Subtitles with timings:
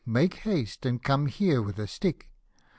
[0.03, 2.31] make haste, and / come here with a stick."